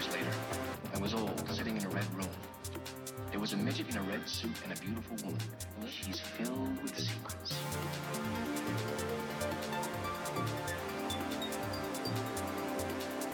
[0.00, 0.32] was 25 years later.
[0.94, 2.28] I was old, sitting in a red room.
[3.30, 5.40] There was a midget in a red suit and a beautiful woman.
[5.88, 7.52] She's filled with secrets.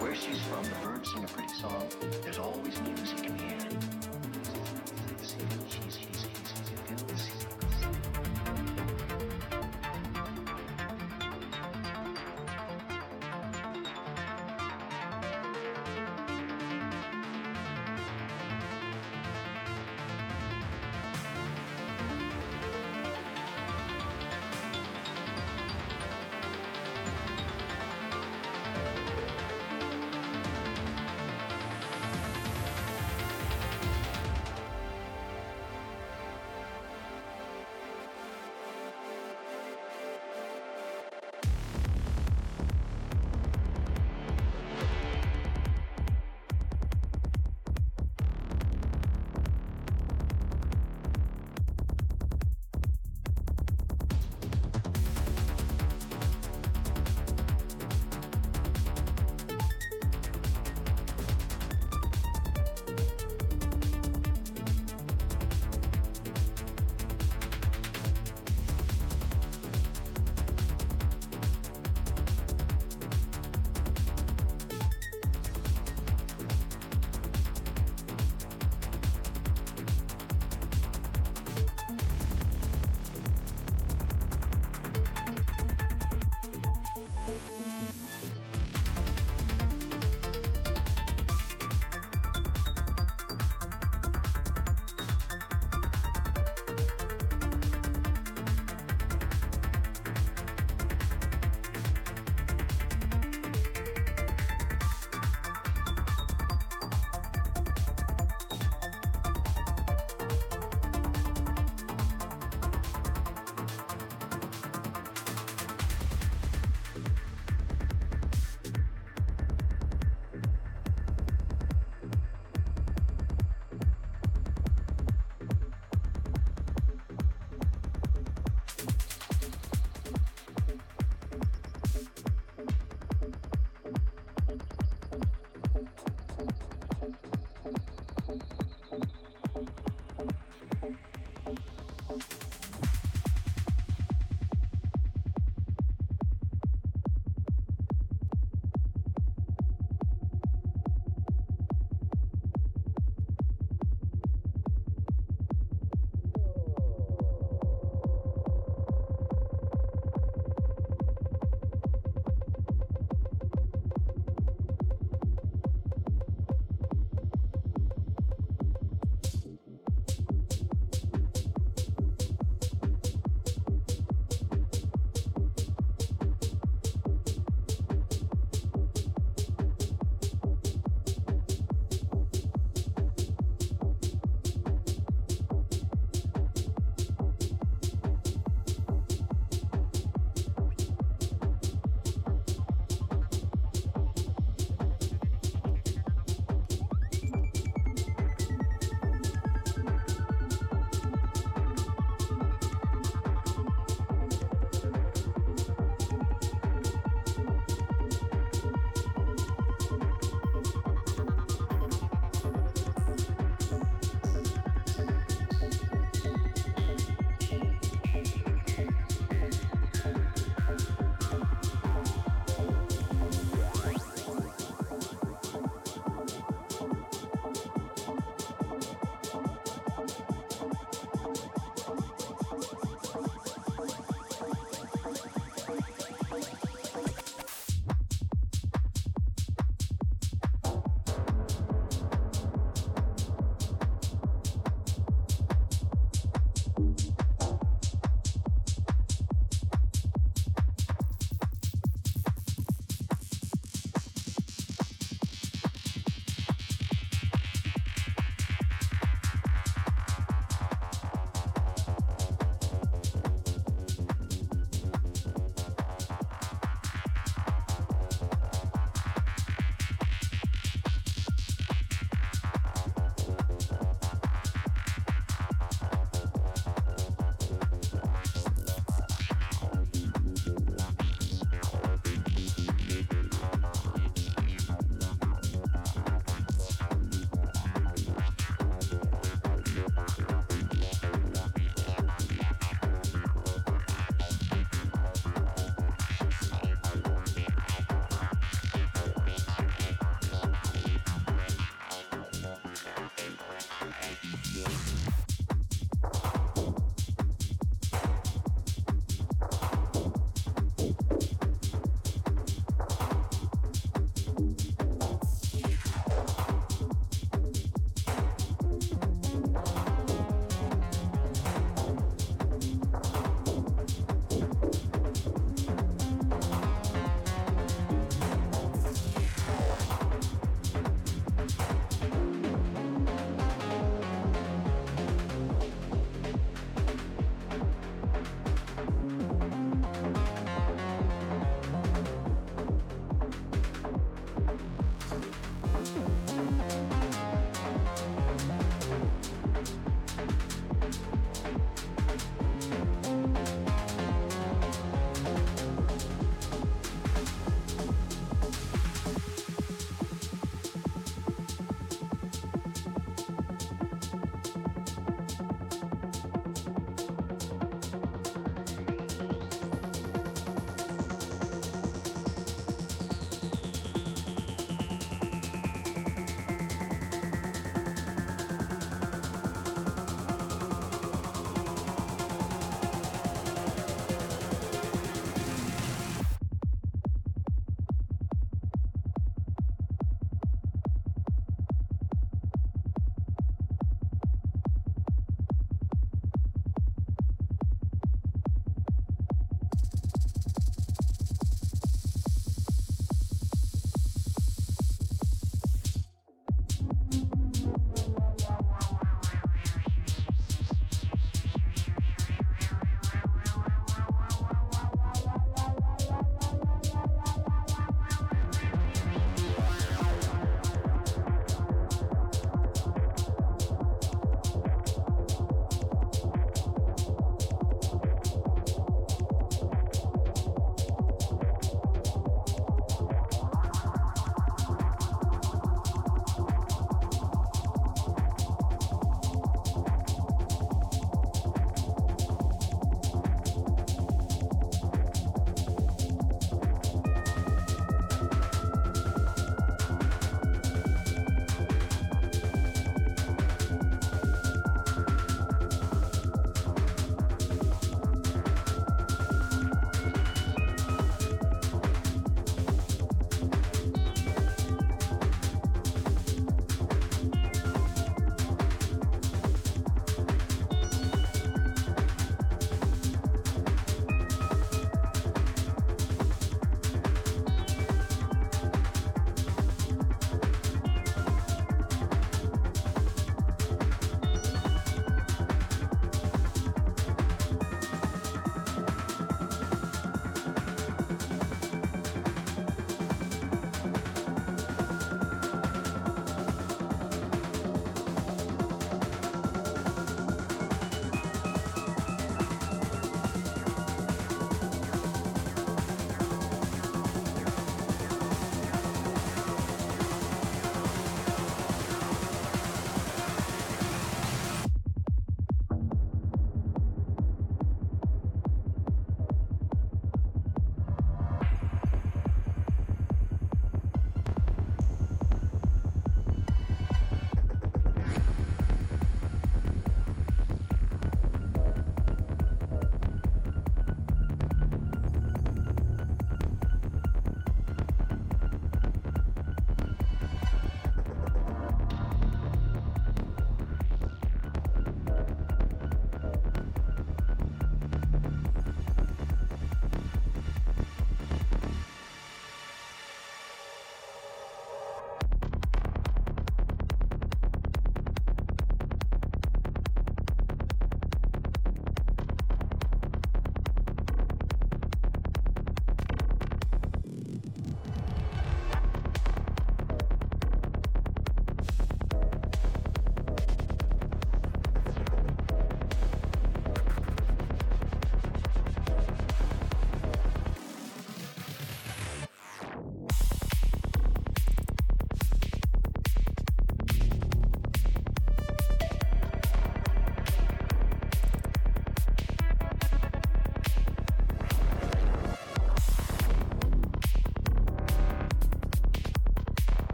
[0.00, 1.86] Where she's from, the birds sing a pretty song.
[2.22, 3.17] There's always music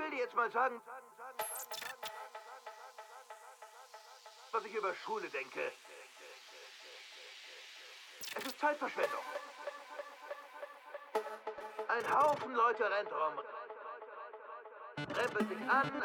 [0.00, 0.80] will dir jetzt mal sagen,
[4.52, 5.72] was ich über Schule denke.
[8.34, 9.24] Es ist Zeitverschwendung.
[11.88, 13.38] Ein Haufen Leute rennt rum,
[15.16, 16.02] rempelt sich an.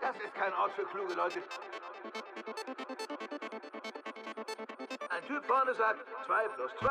[0.00, 1.42] Das ist kein Ort für kluge Leute.
[5.08, 6.88] Ein Typ vorne sagt 2 plus 2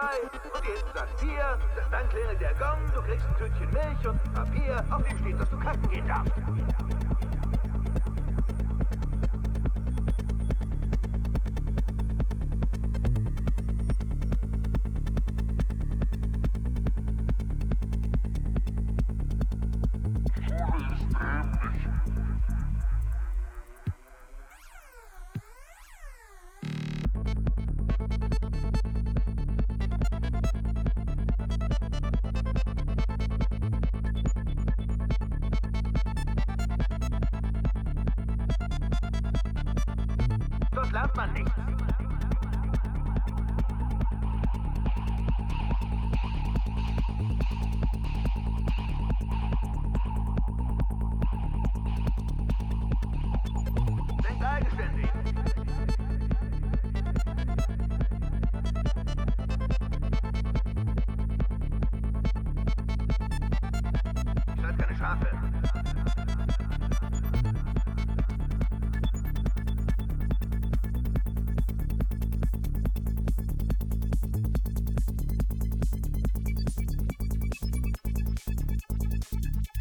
[0.53, 1.59] und hinten sagt 4.
[1.91, 5.49] Dann klingelt der Gong, du kriegst ein Tütchen Milch und Papier, auf dem steht, dass
[5.49, 6.31] du kacken gehen darfst.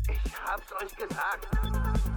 [0.09, 2.14] Ich hab's euch gesagt.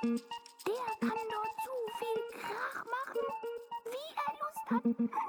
[0.00, 0.14] Der
[1.00, 3.26] kann nur zu viel Krach machen,
[3.84, 5.27] wie er Lust hat.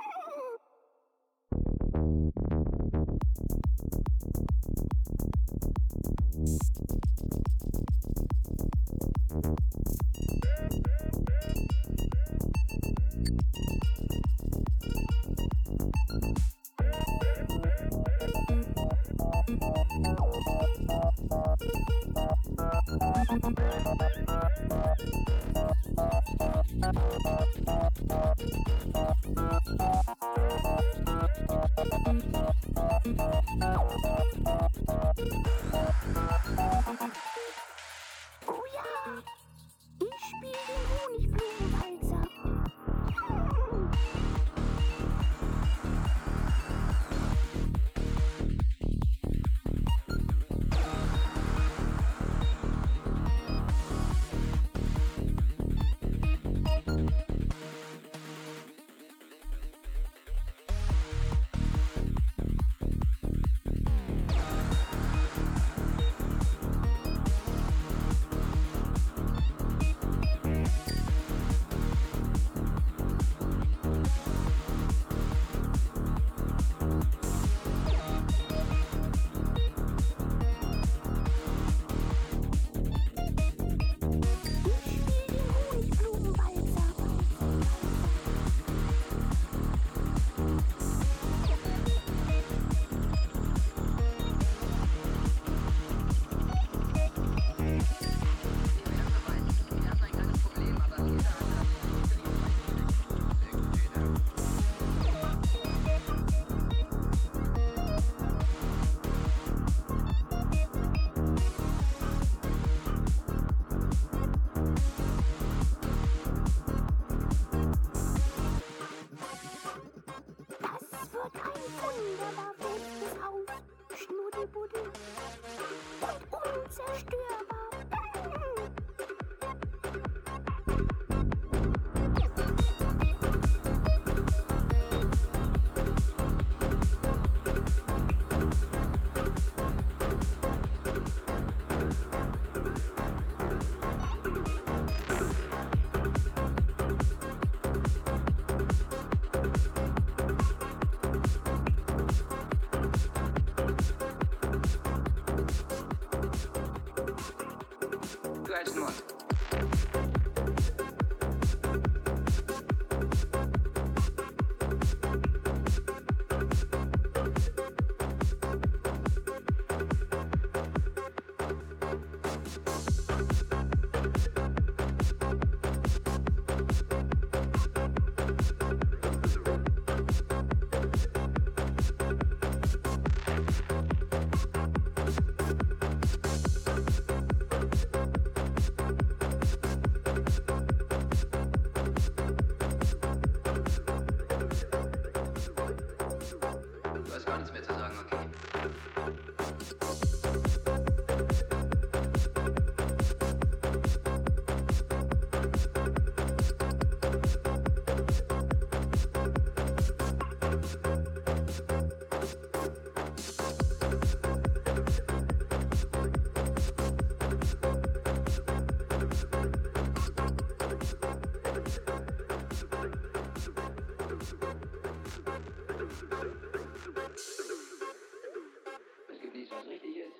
[229.39, 230.19] Es gibt nichts, was richtig ist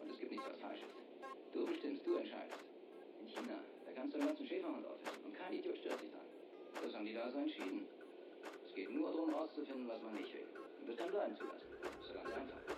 [0.00, 0.94] und es gibt nichts, was falsch ist.
[1.52, 2.64] Du bestimmst, du entscheidest.
[3.20, 6.24] In China, da kannst du einen ganzen Schäferhund aufhängen und kein Idiot stört sich dran.
[6.82, 7.86] Das haben die da so entschieden.
[8.66, 10.48] Es geht nur darum, rauszufinden, was man nicht will.
[10.80, 11.66] Und das dann bleiben zu lassen.
[12.00, 12.76] Ist doch ganz einfach.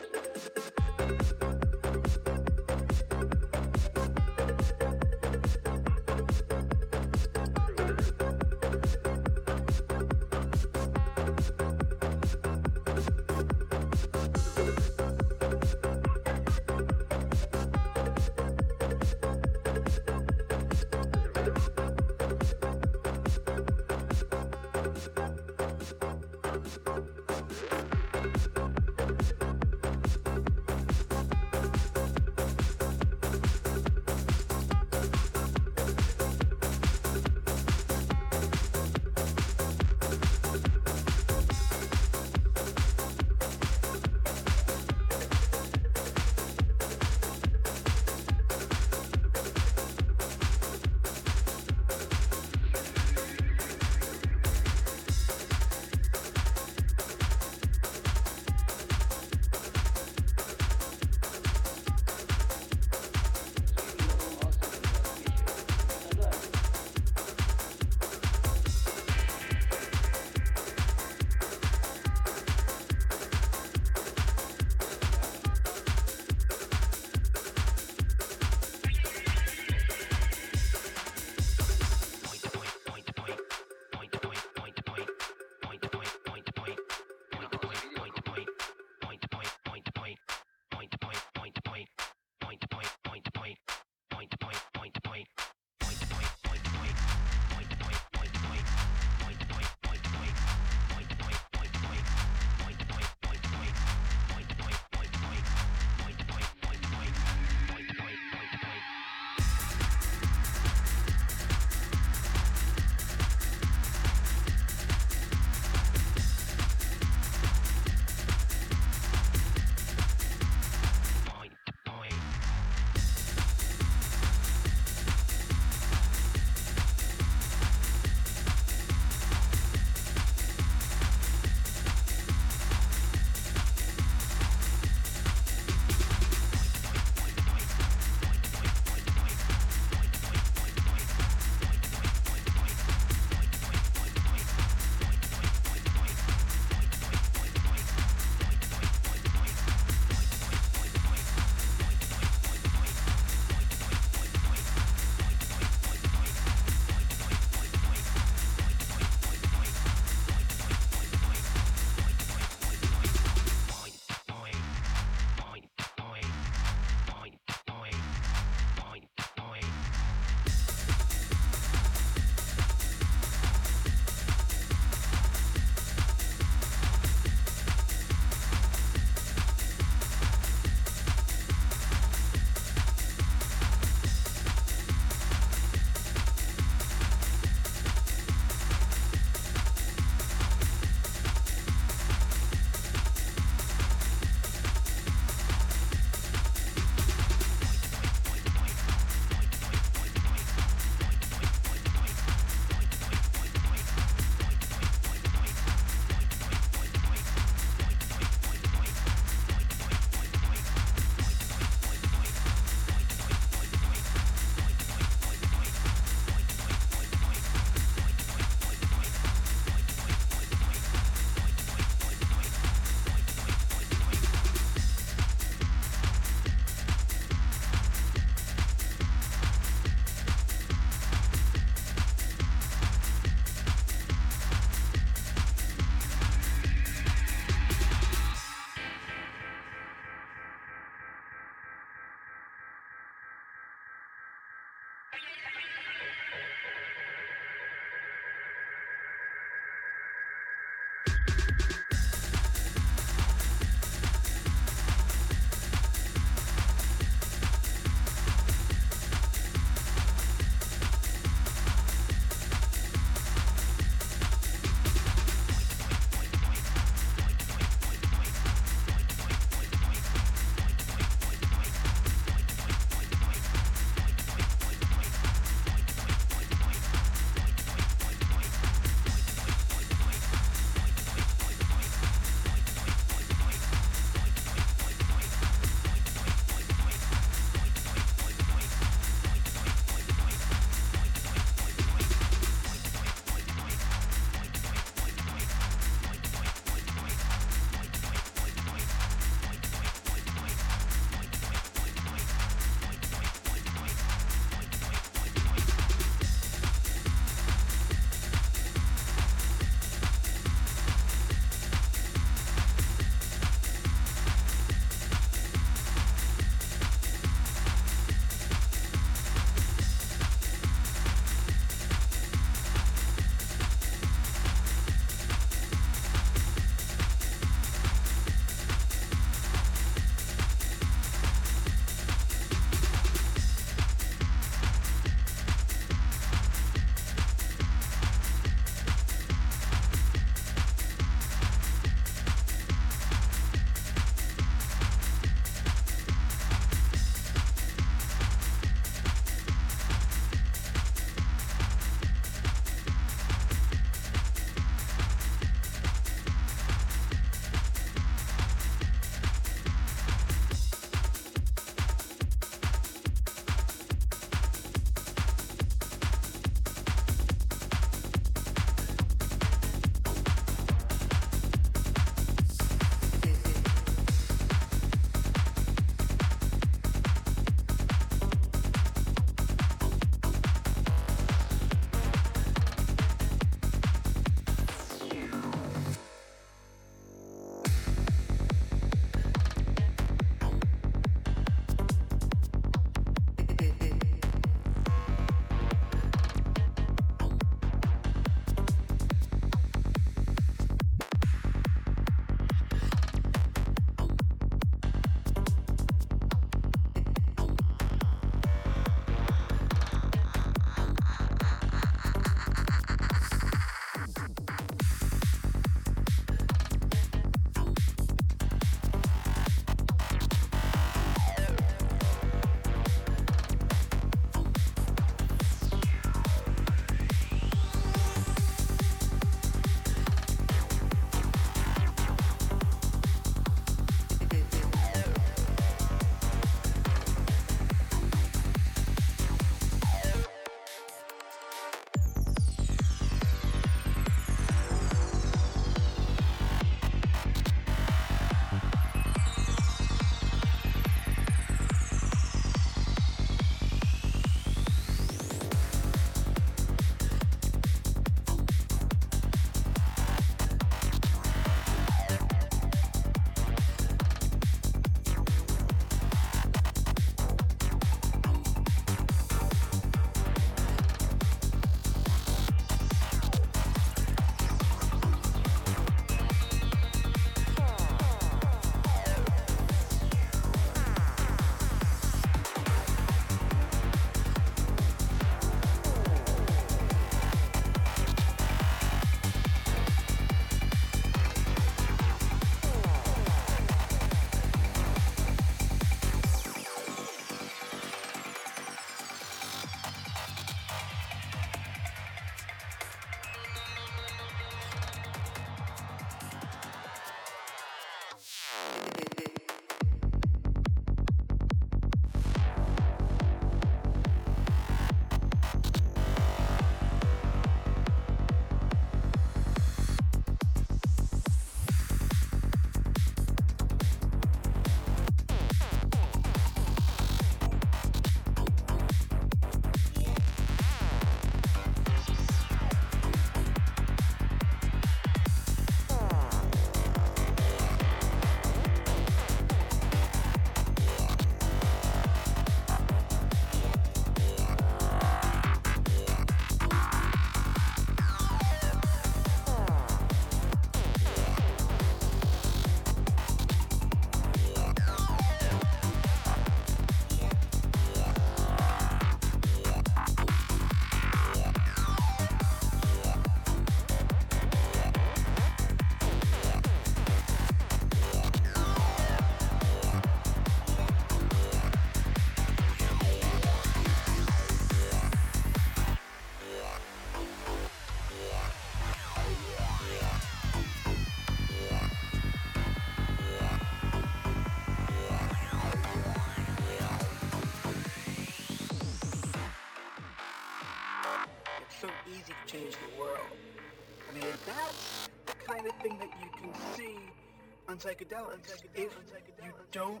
[597.74, 598.96] On psychedelics if
[599.42, 600.00] you don't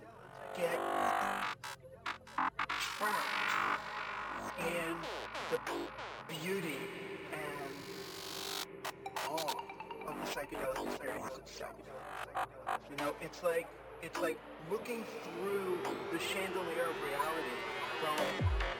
[0.56, 0.78] get
[2.68, 3.58] trapped
[4.60, 4.94] in
[5.50, 5.58] the
[6.40, 6.76] beauty
[7.32, 8.76] and
[9.28, 9.54] awe
[10.06, 11.72] of the psychedelic experience itself.
[12.90, 13.66] You know, it's like
[14.02, 14.38] it's like
[14.70, 15.78] looking through
[16.12, 17.56] the chandelier of reality
[18.00, 18.73] from